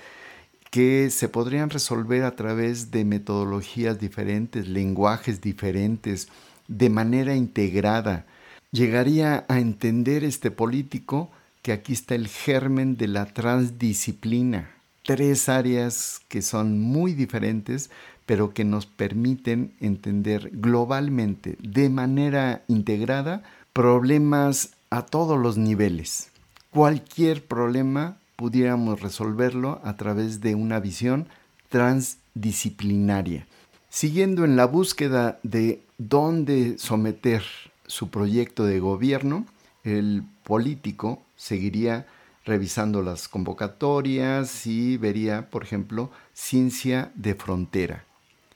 [0.71, 6.29] que se podrían resolver a través de metodologías diferentes, lenguajes diferentes,
[6.69, 8.25] de manera integrada.
[8.71, 11.29] Llegaría a entender este político
[11.63, 14.76] que aquí está el germen de la transdisciplina.
[15.07, 17.91] Tres áreas que son muy diferentes,
[18.27, 26.31] pero que nos permiten entender globalmente, de manera integrada, problemas a todos los niveles.
[26.71, 31.29] Cualquier problema pudiéramos resolverlo a través de una visión
[31.69, 33.47] transdisciplinaria.
[33.89, 37.45] Siguiendo en la búsqueda de dónde someter
[37.87, 39.47] su proyecto de gobierno,
[39.85, 42.07] el político seguiría
[42.47, 48.05] revisando las convocatorias y vería, por ejemplo, ciencia de frontera.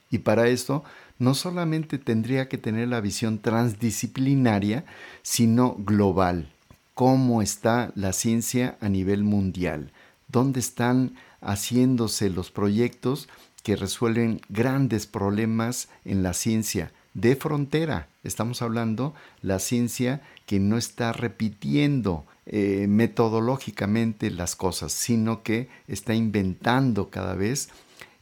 [0.09, 0.83] Y para esto
[1.19, 4.85] no solamente tendría que tener la visión transdisciplinaria,
[5.21, 6.49] sino global.
[6.95, 9.91] ¿Cómo está la ciencia a nivel mundial?
[10.27, 13.27] ¿Dónde están haciéndose los proyectos
[13.61, 18.07] que resuelven grandes problemas en la ciencia de frontera?
[18.23, 26.13] Estamos hablando la ciencia que no está repitiendo eh, metodológicamente las cosas, sino que está
[26.13, 27.69] inventando cada vez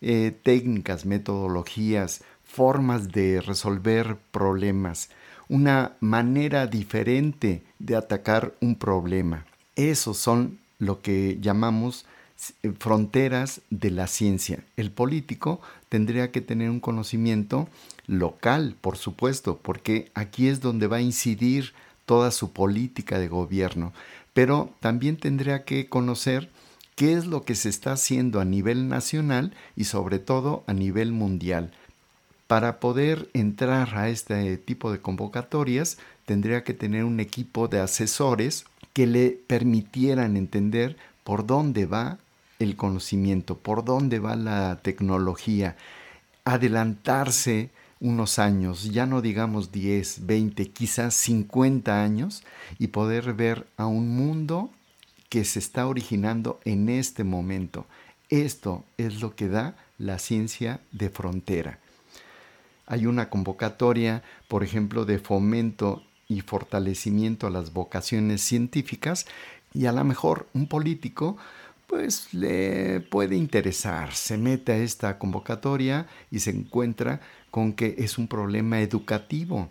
[0.01, 5.09] eh, técnicas, metodologías, formas de resolver problemas,
[5.47, 9.45] una manera diferente de atacar un problema.
[9.75, 12.05] Esos son lo que llamamos
[12.63, 14.63] eh, fronteras de la ciencia.
[14.77, 17.67] El político tendría que tener un conocimiento
[18.07, 21.73] local, por supuesto, porque aquí es donde va a incidir
[22.05, 23.93] toda su política de gobierno,
[24.33, 26.49] pero también tendría que conocer
[26.95, 31.11] qué es lo que se está haciendo a nivel nacional y sobre todo a nivel
[31.11, 31.71] mundial.
[32.47, 38.65] Para poder entrar a este tipo de convocatorias tendría que tener un equipo de asesores
[38.93, 42.17] que le permitieran entender por dónde va
[42.59, 45.77] el conocimiento, por dónde va la tecnología,
[46.43, 52.43] adelantarse unos años, ya no digamos 10, 20, quizás 50 años,
[52.77, 54.71] y poder ver a un mundo
[55.29, 57.85] que se está originando en este momento.
[58.29, 61.79] Esto es lo que da la ciencia de frontera.
[62.85, 69.25] Hay una convocatoria, por ejemplo, de fomento y fortalecimiento a las vocaciones científicas
[69.73, 71.37] y a lo mejor un político
[71.89, 78.19] pues le puede interesar, se mete a esta convocatoria y se encuentra con que es
[78.19, 79.69] un problema educativo.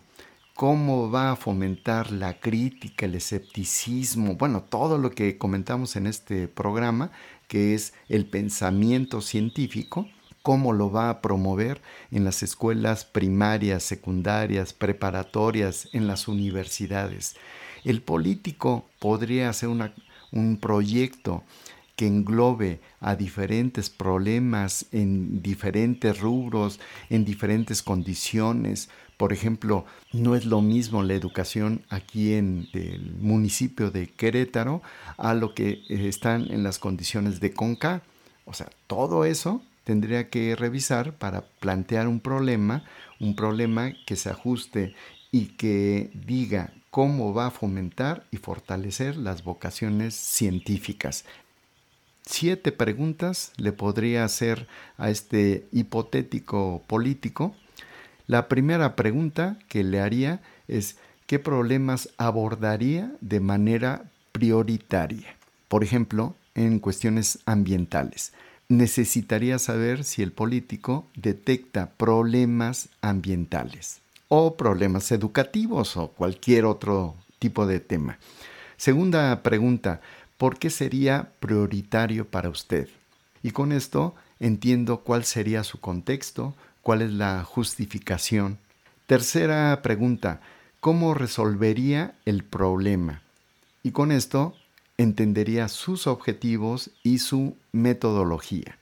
[0.53, 6.49] Cómo va a fomentar la crítica, el escepticismo, bueno, todo lo que comentamos en este
[6.49, 7.11] programa,
[7.47, 10.05] que es el pensamiento científico,
[10.41, 11.81] cómo lo va a promover
[12.11, 17.37] en las escuelas primarias, secundarias, preparatorias, en las universidades.
[17.85, 21.45] El político podría hacer un proyecto
[21.99, 26.79] que englobe a diferentes problemas en diferentes rubros,
[27.09, 28.87] en diferentes condiciones,
[29.17, 29.83] por ejemplo,
[30.13, 34.81] no es lo mismo la educación aquí en el municipio de Querétaro
[35.17, 38.01] a lo que eh, están en las condiciones de Conca.
[38.45, 42.85] O sea, todo eso tendría que revisar para plantear un problema,
[43.19, 44.95] un problema que se ajuste
[45.33, 51.25] y que diga cómo va a fomentar y fortalecer las vocaciones científicas.
[52.31, 54.67] Siete preguntas le podría hacer
[54.99, 57.55] a este hipotético político.
[58.27, 65.35] La primera pregunta que le haría es qué problemas abordaría de manera prioritaria.
[65.69, 68.31] Por ejemplo, en cuestiones ambientales.
[68.67, 77.65] Necesitaría saber si el político detecta problemas ambientales o problemas educativos o cualquier otro tipo
[77.65, 78.19] de tema.
[78.77, 79.99] Segunda pregunta,
[80.39, 82.87] ¿por qué sería prioritario para usted?
[83.43, 88.57] Y con esto entiendo cuál sería su contexto, cuál es la justificación.
[89.05, 90.39] Tercera pregunta,
[90.79, 93.21] ¿cómo resolvería el problema?
[93.83, 94.55] Y con esto
[94.97, 98.77] entendería sus objetivos y su metodología.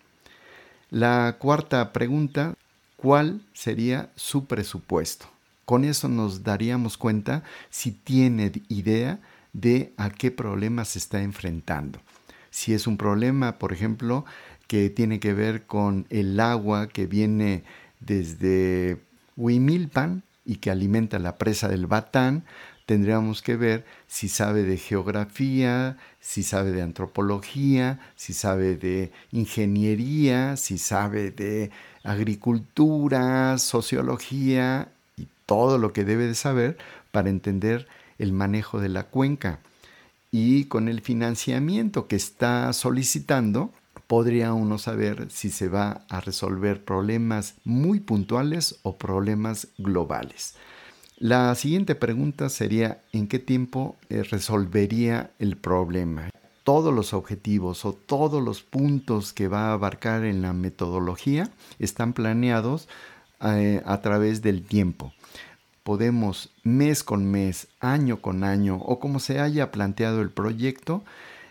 [0.91, 2.53] La cuarta pregunta,
[2.97, 5.26] ¿cuál sería su presupuesto?
[5.66, 9.20] Con eso nos daríamos cuenta si tiene idea
[9.54, 12.00] de a qué problema se está enfrentando.
[12.50, 14.26] Si es un problema, por ejemplo,
[14.68, 17.64] que tiene que ver con el agua que viene
[18.00, 18.98] desde
[19.36, 22.43] Huimilpan y que alimenta la presa del Batán,
[22.86, 30.56] tendríamos que ver si sabe de geografía, si sabe de antropología, si sabe de ingeniería,
[30.58, 31.70] si sabe de
[32.04, 34.89] agricultura, sociología
[35.48, 36.78] todo lo que debe de saber
[37.12, 37.88] para entender
[38.20, 39.59] el manejo de la cuenca.
[40.32, 43.72] Y con el financiamiento que está solicitando,
[44.07, 50.55] podría uno saber si se va a resolver problemas muy puntuales o problemas globales.
[51.18, 56.30] La siguiente pregunta sería, ¿en qué tiempo eh, resolvería el problema?
[56.63, 61.49] Todos los objetivos o todos los puntos que va a abarcar en la metodología
[61.80, 62.88] están planeados
[63.41, 65.13] eh, a través del tiempo
[65.88, 71.01] podemos mes con mes, año con año o como se haya planteado el proyecto,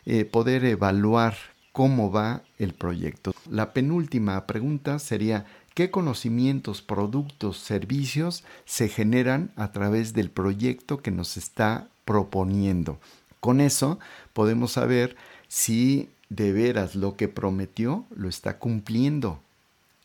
[0.05, 1.37] eh, poder evaluar
[1.73, 3.33] cómo va el proyecto.
[3.51, 11.11] La penúltima pregunta sería, ¿qué conocimientos, productos, servicios se generan a través del proyecto que
[11.11, 12.99] nos está proponiendo?
[13.41, 13.99] Con eso
[14.35, 15.17] podemos saber
[15.49, 19.41] si de veras lo que prometió lo está cumpliendo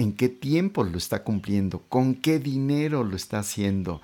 [0.01, 4.01] en qué tiempo lo está cumpliendo, con qué dinero lo está haciendo.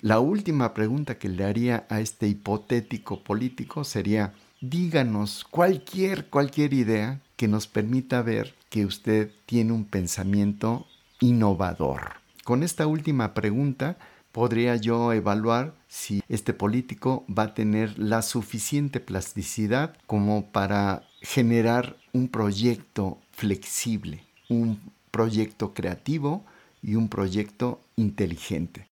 [0.00, 7.20] La última pregunta que le haría a este hipotético político sería, díganos cualquier, cualquier idea
[7.36, 10.86] que nos permita ver que usted tiene un pensamiento
[11.20, 12.12] innovador.
[12.44, 13.98] Con esta última pregunta
[14.30, 21.96] podría yo evaluar si este político va a tener la suficiente plasticidad como para generar
[22.12, 24.78] un proyecto flexible, un
[25.10, 26.44] proyecto creativo
[26.82, 28.88] y un proyecto inteligente.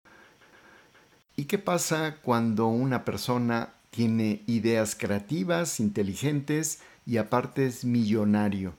[1.36, 8.74] ¿Y qué pasa cuando una persona tiene ideas creativas, inteligentes y aparte es millonario?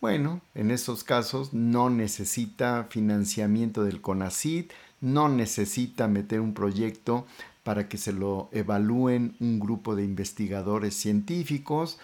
[0.00, 4.66] Bueno, en esos casos no necesita financiamiento del CONACID,
[5.00, 7.26] no necesita meter un proyecto
[7.62, 11.98] para que se lo evalúen un grupo de investigadores científicos,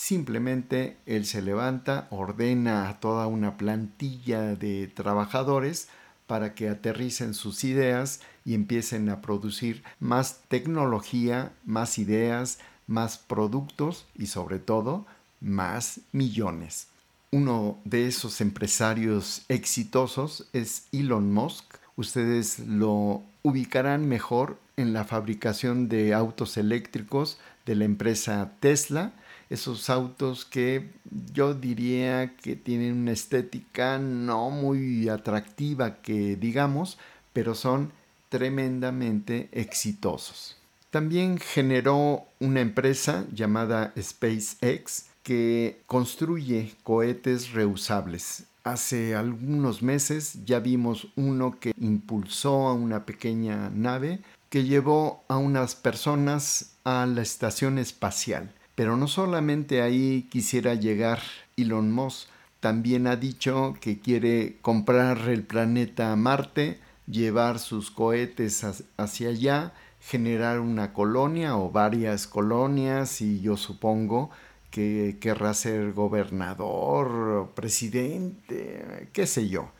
[0.00, 5.88] Simplemente él se levanta, ordena a toda una plantilla de trabajadores
[6.28, 14.06] para que aterricen sus ideas y empiecen a producir más tecnología, más ideas, más productos
[14.16, 15.04] y sobre todo
[15.40, 16.86] más millones.
[17.32, 21.64] Uno de esos empresarios exitosos es Elon Musk.
[21.96, 27.36] Ustedes lo ubicarán mejor en la fabricación de autos eléctricos
[27.66, 29.12] de la empresa Tesla
[29.50, 30.90] esos autos que
[31.32, 36.98] yo diría que tienen una estética no muy atractiva que digamos,
[37.32, 37.92] pero son
[38.28, 40.56] tremendamente exitosos.
[40.90, 48.44] También generó una empresa llamada SpaceX que construye cohetes reusables.
[48.64, 55.36] Hace algunos meses ya vimos uno que impulsó a una pequeña nave que llevó a
[55.36, 58.50] unas personas a la estación espacial.
[58.78, 61.20] Pero no solamente ahí quisiera llegar
[61.56, 62.28] Elon Musk,
[62.60, 68.64] también ha dicho que quiere comprar el planeta Marte, llevar sus cohetes
[68.96, 74.30] hacia allá, generar una colonia o varias colonias y yo supongo
[74.70, 79.72] que querrá ser gobernador, presidente, qué sé yo.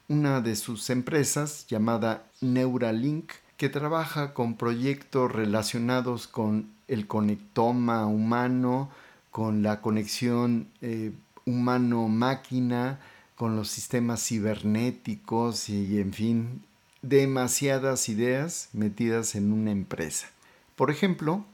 [0.09, 8.91] Una de sus empresas, llamada Neuralink, que trabaja con proyectos relacionados con el conectoma humano,
[9.31, 11.13] con la conexión eh,
[11.47, 13.01] humano-máquina,
[13.43, 16.63] con los sistemas cibernéticos y, en fin,
[17.03, 20.31] demasiadas ideas metidas en una empresa.
[20.77, 21.45] Por ejemplo,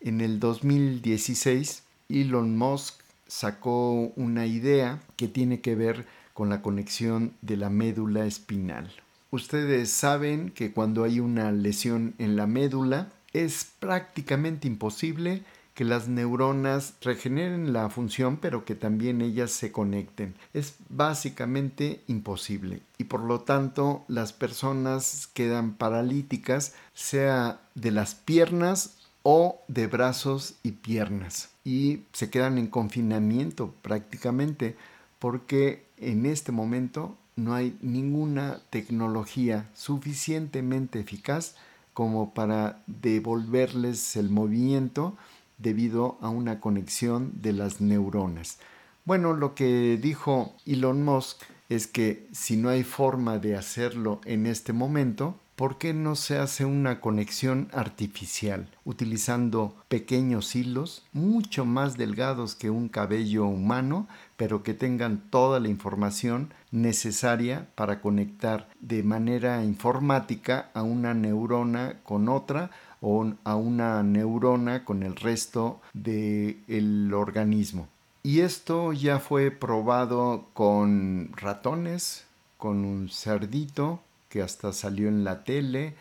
[0.00, 7.32] en el 2016, Elon Musk sacó una idea que tiene que ver con la conexión
[7.40, 8.90] de la médula espinal.
[9.30, 15.44] Ustedes saben que cuando hay una lesión en la médula es prácticamente imposible
[15.78, 20.34] que las neuronas regeneren la función, pero que también ellas se conecten.
[20.52, 28.96] Es básicamente imposible y por lo tanto las personas quedan paralíticas, sea de las piernas
[29.22, 34.76] o de brazos y piernas y se quedan en confinamiento prácticamente
[35.20, 41.54] porque en este momento no hay ninguna tecnología suficientemente eficaz
[41.94, 45.16] como para devolverles el movimiento
[45.58, 48.58] debido a una conexión de las neuronas.
[49.04, 54.46] Bueno, lo que dijo Elon Musk es que si no hay forma de hacerlo en
[54.46, 61.96] este momento, ¿por qué no se hace una conexión artificial utilizando pequeños hilos mucho más
[61.96, 64.06] delgados que un cabello humano,
[64.36, 71.96] pero que tengan toda la información necesaria para conectar de manera informática a una neurona
[72.04, 72.70] con otra
[73.00, 77.88] a una neurona con el resto del organismo.
[78.22, 82.24] Y esto ya fue probado con ratones,
[82.56, 85.94] con un cerdito que hasta salió en la tele.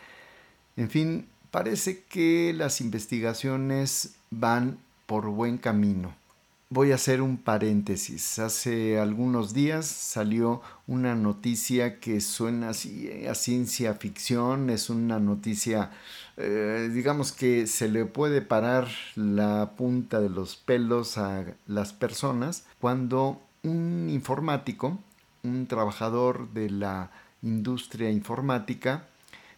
[0.75, 6.13] En fin, parece que las investigaciones van por buen camino.
[6.69, 8.39] Voy a hacer un paréntesis.
[8.39, 15.91] Hace algunos días salió una noticia que suena así a ciencia ficción, es una noticia,
[16.37, 22.65] eh, digamos que se le puede parar la punta de los pelos a las personas
[22.79, 24.99] cuando un informático,
[25.43, 27.09] un trabajador de la
[27.41, 29.07] industria informática,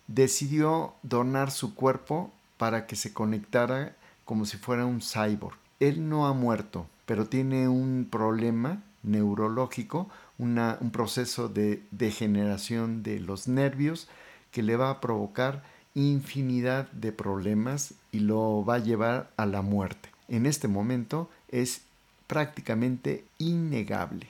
[0.08, 5.58] decidió donar su cuerpo para que se conectara como si fuera un cyborg.
[5.80, 13.48] Él no ha muerto, pero tiene un problema neurológico, un proceso de degeneración de los
[13.48, 14.08] nervios
[14.52, 15.64] que le va a provocar
[15.96, 20.10] infinidad de problemas y lo va a llevar a la muerte.
[20.28, 21.82] En este momento es
[22.28, 24.28] prácticamente innegable.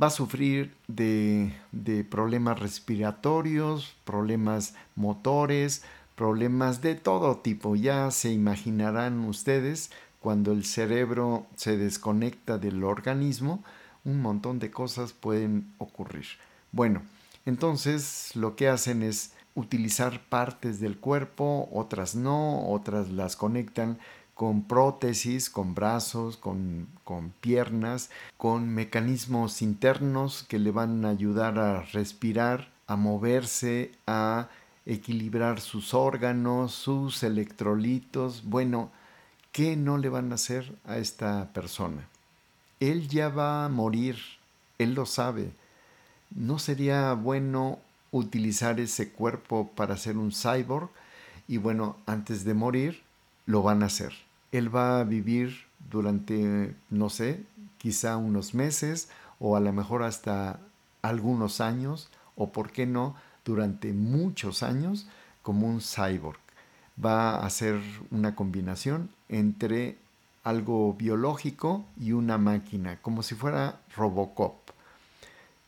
[0.00, 5.82] Va a sufrir de, de problemas respiratorios, problemas motores,
[6.14, 7.74] problemas de todo tipo.
[7.74, 9.90] Ya se imaginarán ustedes
[10.20, 13.64] cuando el cerebro se desconecta del organismo,
[14.04, 16.26] un montón de cosas pueden ocurrir.
[16.72, 17.02] Bueno,
[17.46, 23.98] entonces lo que hacen es utilizar partes del cuerpo, otras no, otras las conectan
[24.34, 31.58] con prótesis, con brazos, con, con, piernas, con mecanismos internos que le van a ayudar
[31.58, 34.48] a respirar, a moverse, a
[34.86, 38.42] equilibrar sus órganos, sus electrolitos.
[38.44, 38.90] Bueno,
[39.52, 42.08] ¿qué no le van a hacer a esta persona?
[42.80, 44.16] Él ya va a morir,
[44.78, 45.52] él lo sabe.
[46.30, 47.78] ¿No sería bueno
[48.12, 50.90] utilizar ese cuerpo para ser un cyborg?
[51.48, 53.02] Y bueno, antes de morir,
[53.46, 54.12] lo van a hacer.
[54.52, 57.44] Él va a vivir durante, no sé,
[57.78, 59.08] quizá unos meses
[59.38, 60.60] o a lo mejor hasta
[61.02, 65.08] algunos años o, por qué no, durante muchos años
[65.42, 66.38] como un cyborg
[67.02, 67.80] va a hacer
[68.10, 69.96] una combinación entre
[70.44, 74.56] algo biológico y una máquina, como si fuera Robocop.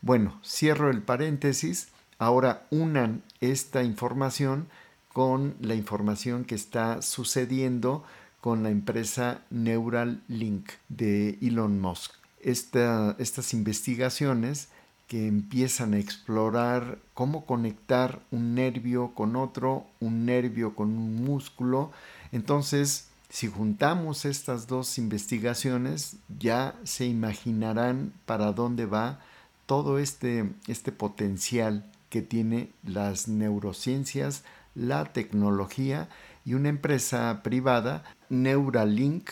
[0.00, 1.88] Bueno, cierro el paréntesis.
[2.22, 4.68] Ahora unan esta información
[5.12, 8.04] con la información que está sucediendo
[8.40, 12.12] con la empresa Neuralink de Elon Musk.
[12.40, 14.68] estas investigaciones
[15.08, 21.90] que empiezan a explorar cómo conectar un nervio con otro, un nervio con un músculo.
[22.30, 29.18] Entonces, si juntamos estas dos investigaciones, ya se imaginarán para dónde va
[29.66, 34.44] todo este, este potencial que tiene las neurociencias,
[34.74, 36.10] la tecnología
[36.44, 39.30] y una empresa privada, Neuralink.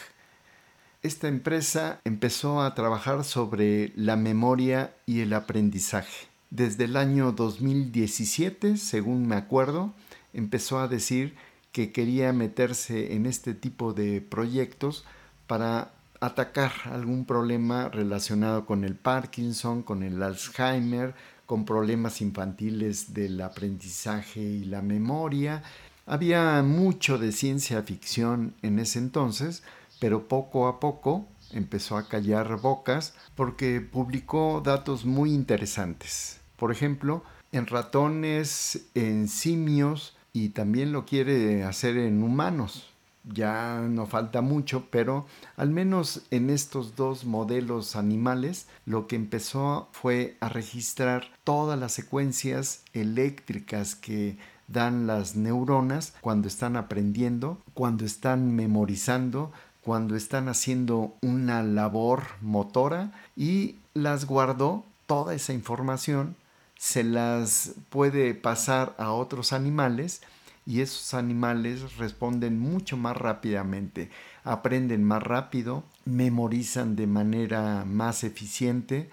[1.02, 6.28] Esta empresa empezó a trabajar sobre la memoria y el aprendizaje.
[6.48, 9.92] Desde el año 2017, según me acuerdo,
[10.32, 11.36] empezó a decir
[11.72, 15.04] que quería meterse en este tipo de proyectos
[15.46, 21.14] para atacar algún problema relacionado con el Parkinson, con el Alzheimer,
[21.50, 25.64] con problemas infantiles del aprendizaje y la memoria.
[26.06, 29.64] Había mucho de ciencia ficción en ese entonces,
[29.98, 36.38] pero poco a poco empezó a callar bocas porque publicó datos muy interesantes.
[36.54, 42.89] Por ejemplo, en ratones, en simios y también lo quiere hacer en humanos
[43.32, 45.26] ya no falta mucho, pero
[45.56, 51.92] al menos en estos dos modelos animales lo que empezó fue a registrar todas las
[51.92, 59.52] secuencias eléctricas que dan las neuronas cuando están aprendiendo, cuando están memorizando,
[59.82, 66.36] cuando están haciendo una labor motora y las guardó toda esa información,
[66.76, 70.22] se las puede pasar a otros animales
[70.66, 74.10] y esos animales responden mucho más rápidamente,
[74.44, 79.10] aprenden más rápido, memorizan de manera más eficiente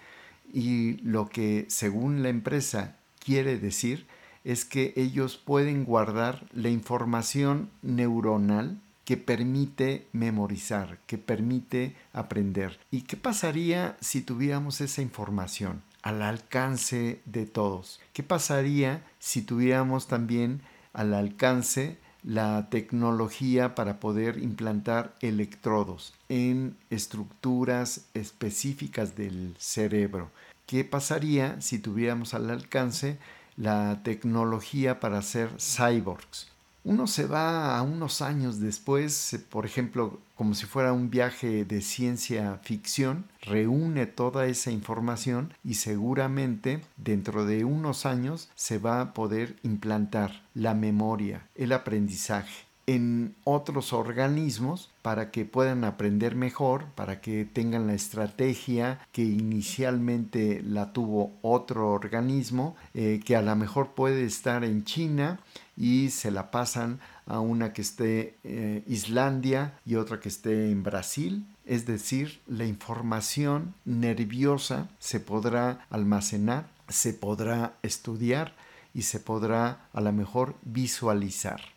[0.53, 4.07] y lo que según la empresa quiere decir
[4.43, 12.77] es que ellos pueden guardar la información neuronal que permite memorizar, que permite aprender.
[12.91, 18.01] ¿Y qué pasaría si tuviéramos esa información al alcance de todos?
[18.13, 20.61] ¿Qué pasaría si tuviéramos también
[20.93, 30.31] al alcance la tecnología para poder implantar electrodos en estructuras específicas del cerebro.
[30.65, 33.17] ¿Qué pasaría si tuviéramos al alcance
[33.55, 36.49] la tecnología para hacer cyborgs?
[36.87, 41.65] Uno se va a unos años después, eh, por ejemplo, como si fuera un viaje
[41.65, 49.01] de ciencia ficción, reúne toda esa información y seguramente dentro de unos años se va
[49.01, 56.85] a poder implantar la memoria, el aprendizaje en otros organismos para que puedan aprender mejor,
[56.95, 63.55] para que tengan la estrategia que inicialmente la tuvo otro organismo, eh, que a lo
[63.57, 65.39] mejor puede estar en China
[65.75, 70.71] y se la pasan a una que esté en eh, Islandia y otra que esté
[70.71, 71.45] en Brasil.
[71.65, 78.55] Es decir, la información nerviosa se podrá almacenar, se podrá estudiar
[78.93, 81.76] y se podrá a lo mejor visualizar.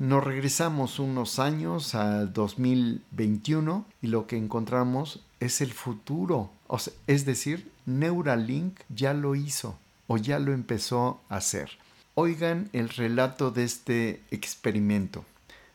[0.00, 6.48] Nos regresamos unos años al 2021 y lo que encontramos es el futuro.
[7.06, 11.72] es decir, Neuralink ya lo hizo o ya lo empezó a hacer.
[12.14, 15.26] Oigan el relato de este experimento.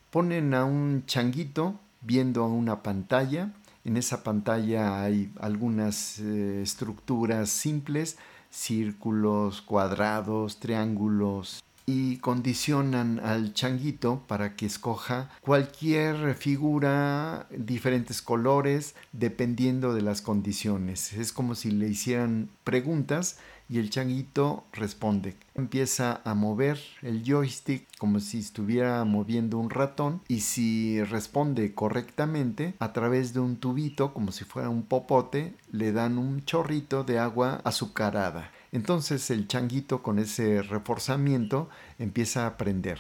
[0.10, 3.52] Ponen a un changuito viendo a una pantalla.
[3.84, 8.18] En esa pantalla hay algunas eh, estructuras simples,
[8.50, 19.94] círculos, cuadrados, triángulos, y condicionan al changuito para que escoja cualquier figura, diferentes colores, dependiendo
[19.94, 21.14] de las condiciones.
[21.14, 23.38] Es como si le hicieran preguntas
[23.70, 25.36] y el changuito responde.
[25.56, 32.76] Empieza a mover el joystick como si estuviera moviendo un ratón y si responde correctamente
[32.80, 37.20] a través de un tubito como si fuera un popote le dan un chorrito de
[37.20, 38.52] agua azucarada.
[38.72, 43.00] Entonces el changuito con ese reforzamiento empieza a aprender.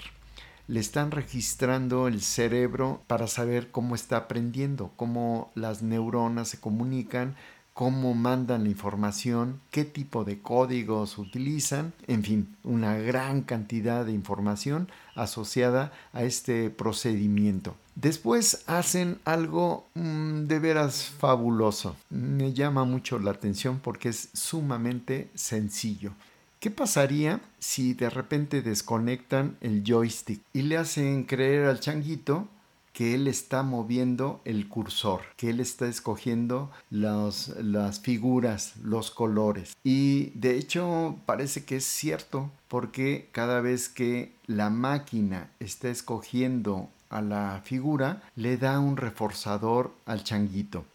[0.68, 7.36] Le están registrando el cerebro para saber cómo está aprendiendo, cómo las neuronas se comunican,
[7.76, 14.14] cómo mandan la información, qué tipo de códigos utilizan, en fin, una gran cantidad de
[14.14, 17.76] información asociada a este procedimiento.
[17.96, 21.98] Después hacen algo mm, de veras fabuloso.
[22.10, 26.14] Me llama mucho la atención porque es sumamente sencillo.
[26.62, 32.48] ¿Qué pasaría si de repente desconectan el joystick y le hacen creer al changuito
[32.96, 39.76] que él está moviendo el cursor, que él está escogiendo las figuras, los colores.
[39.84, 46.88] Y de hecho parece que es cierto porque cada vez que la máquina está escogiendo
[47.10, 50.86] a la figura, le da un reforzador al changuito.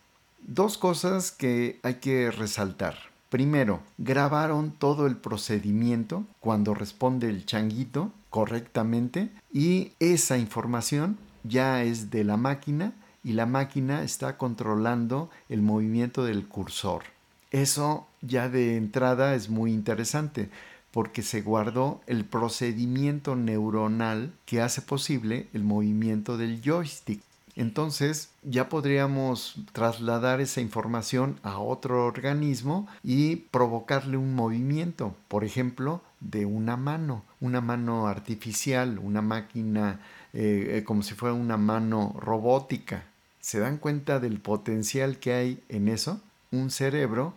[0.40, 2.96] Dos cosas que hay que resaltar.
[3.28, 12.10] Primero, grabaron todo el procedimiento cuando responde el changuito correctamente y esa información ya es
[12.10, 17.02] de la máquina y la máquina está controlando el movimiento del cursor.
[17.50, 20.50] Eso ya de entrada es muy interesante
[20.90, 27.22] porque se guardó el procedimiento neuronal que hace posible el movimiento del joystick.
[27.56, 36.00] Entonces ya podríamos trasladar esa información a otro organismo y provocarle un movimiento, por ejemplo,
[36.20, 40.00] de una mano, una mano artificial, una máquina
[40.32, 43.04] eh, eh, como si fuera una mano robótica.
[43.40, 46.20] ¿Se dan cuenta del potencial que hay en eso?
[46.50, 47.34] Un cerebro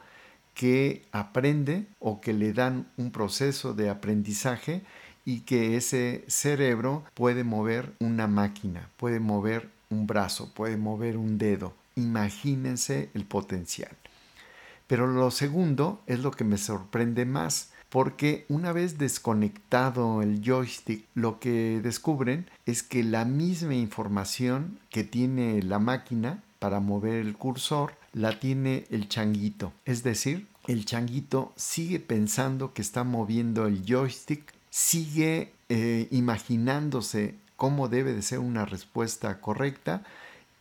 [0.53, 4.81] que aprende o que le dan un proceso de aprendizaje
[5.25, 11.37] y que ese cerebro puede mover una máquina, puede mover un brazo, puede mover un
[11.37, 11.73] dedo.
[11.95, 13.91] Imagínense el potencial.
[14.87, 21.05] Pero lo segundo es lo que me sorprende más, porque una vez desconectado el joystick,
[21.13, 27.37] lo que descubren es que la misma información que tiene la máquina para mover el
[27.37, 29.73] cursor la tiene el changuito.
[29.85, 34.41] Es decir, el changuito sigue pensando que está moviendo el joystick,
[34.71, 40.03] sigue eh, imaginándose cómo debe de ser una respuesta correcta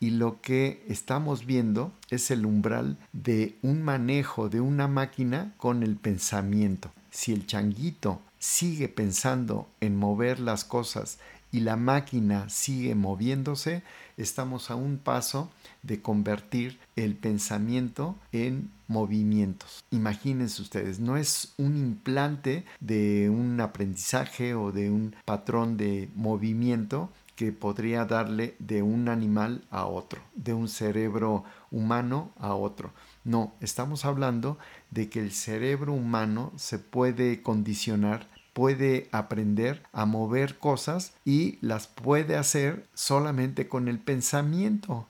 [0.00, 5.82] y lo que estamos viendo es el umbral de un manejo de una máquina con
[5.82, 6.90] el pensamiento.
[7.12, 11.18] Si el changuito sigue pensando en mover las cosas
[11.52, 13.82] y la máquina sigue moviéndose,
[14.16, 15.50] estamos a un paso
[15.82, 19.84] de convertir el pensamiento en movimientos.
[19.90, 27.10] Imagínense ustedes, no es un implante de un aprendizaje o de un patrón de movimiento
[27.36, 32.90] que podría darle de un animal a otro, de un cerebro humano a otro.
[33.24, 34.58] No, estamos hablando
[34.90, 41.86] de que el cerebro humano se puede condicionar puede aprender a mover cosas y las
[41.86, 45.06] puede hacer solamente con el pensamiento.